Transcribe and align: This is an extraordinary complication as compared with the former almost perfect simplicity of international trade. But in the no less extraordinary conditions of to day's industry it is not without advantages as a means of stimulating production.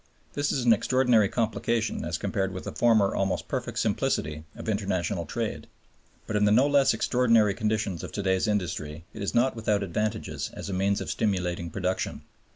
This 0.33 0.51
is 0.51 0.65
an 0.65 0.73
extraordinary 0.73 1.29
complication 1.29 2.03
as 2.05 2.17
compared 2.17 2.51
with 2.51 2.63
the 2.63 2.71
former 2.71 3.13
almost 3.15 3.47
perfect 3.47 3.77
simplicity 3.77 4.45
of 4.55 4.67
international 4.67 5.27
trade. 5.27 5.67
But 6.25 6.35
in 6.35 6.45
the 6.45 6.51
no 6.51 6.65
less 6.65 6.95
extraordinary 6.95 7.53
conditions 7.53 8.01
of 8.03 8.11
to 8.13 8.23
day's 8.23 8.47
industry 8.47 9.05
it 9.13 9.21
is 9.21 9.35
not 9.35 9.55
without 9.55 9.83
advantages 9.83 10.49
as 10.55 10.71
a 10.71 10.73
means 10.73 11.01
of 11.01 11.11
stimulating 11.11 11.69
production. 11.69 12.23